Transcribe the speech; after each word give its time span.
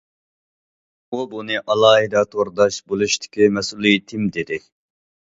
ئۇ 1.09 1.25
بۇنى:« 1.33 1.59
ئالاھىدە 1.73 2.23
تورداش» 2.35 2.79
بولۇشتىكى 2.93 3.49
مەسئۇلىيىتىم، 3.59 4.25
دېدى. 4.39 4.59